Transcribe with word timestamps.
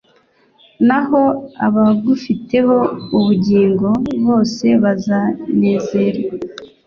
naho 0.87 1.21
abagufiteho 1.65 2.77
ubuhungiro 3.01 3.91
bose 4.25 4.65
bazanezerwa 4.83 6.33